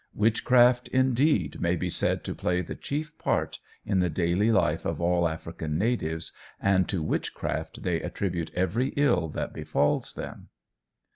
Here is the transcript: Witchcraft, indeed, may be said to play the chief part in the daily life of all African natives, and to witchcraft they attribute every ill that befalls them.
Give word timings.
Witchcraft, 0.15 0.87
indeed, 0.87 1.61
may 1.61 1.75
be 1.75 1.87
said 1.91 2.23
to 2.23 2.33
play 2.33 2.61
the 2.63 2.73
chief 2.73 3.15
part 3.19 3.59
in 3.85 3.99
the 3.99 4.09
daily 4.09 4.51
life 4.51 4.83
of 4.83 4.99
all 4.99 5.29
African 5.29 5.77
natives, 5.77 6.31
and 6.59 6.89
to 6.89 7.03
witchcraft 7.03 7.83
they 7.83 8.01
attribute 8.01 8.49
every 8.55 8.93
ill 8.97 9.27
that 9.29 9.53
befalls 9.53 10.15
them. 10.15 10.49